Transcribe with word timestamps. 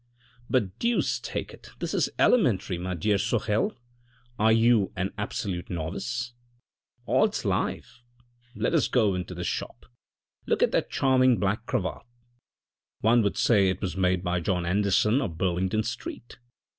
"But, 0.49 0.79
deuce 0.79 1.19
take 1.19 1.51
it, 1.53 1.73
this 1.77 1.93
is 1.93 2.09
elementary, 2.17 2.79
my 2.79 2.95
dear 2.95 3.19
Sorel, 3.19 3.77
are 4.39 4.51
you 4.51 4.91
an 4.95 5.13
absolute 5.15 5.69
novice?" 5.69 6.33
Oddslife! 7.07 7.99
Let 8.55 8.73
us 8.73 8.87
go 8.87 9.13
into 9.13 9.35
this 9.35 9.45
shop. 9.45 9.85
Look 10.47 10.63
at 10.63 10.71
that 10.71 10.89
charming 10.89 11.37
black 11.39 11.67
cravat, 11.67 12.01
one 13.01 13.21
would 13.21 13.37
say 13.37 13.69
it 13.69 13.79
was 13.83 13.95
made 13.95 14.23
by 14.23 14.39
John 14.39 14.65
Anderson 14.65 15.21
of 15.21 15.37
Burlington 15.37 15.83
Street. 15.83 16.39